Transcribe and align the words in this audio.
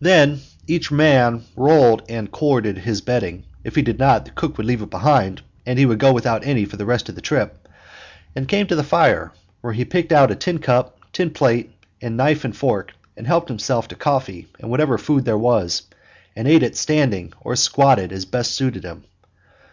Then 0.00 0.40
each 0.66 0.90
man 0.90 1.44
rolled 1.54 2.02
and 2.08 2.32
corded 2.32 2.78
his 2.78 3.00
bedding 3.00 3.44
if 3.62 3.76
he 3.76 3.82
did 3.82 3.96
not, 3.96 4.24
the 4.24 4.32
cook 4.32 4.56
would 4.56 4.66
leave 4.66 4.82
it 4.82 4.90
behind 4.90 5.40
and 5.64 5.78
he 5.78 5.86
would 5.86 6.00
go 6.00 6.12
without 6.12 6.44
any 6.44 6.64
for 6.64 6.76
the 6.76 6.84
rest 6.84 7.08
of 7.08 7.14
the 7.14 7.20
trip 7.20 7.68
and 8.34 8.48
came 8.48 8.66
to 8.66 8.74
the 8.74 8.82
fire, 8.82 9.30
where 9.60 9.72
he 9.74 9.84
picked 9.84 10.10
out 10.10 10.32
a 10.32 10.34
tin 10.34 10.58
cup, 10.58 10.98
tin 11.12 11.30
plate, 11.30 11.70
and 12.02 12.16
knife 12.16 12.44
and 12.44 12.56
fork, 12.56 12.92
helped 13.24 13.48
himself 13.48 13.86
to 13.86 13.94
coffee 13.94 14.48
and 14.54 14.62
to 14.64 14.68
whatever 14.68 14.98
food 14.98 15.24
there 15.24 15.38
was, 15.38 15.82
and 16.34 16.48
ate 16.48 16.64
it 16.64 16.76
standing 16.76 17.32
or 17.42 17.54
squatting 17.54 18.10
as 18.10 18.24
best 18.24 18.56
suited 18.56 18.82
him. 18.82 19.04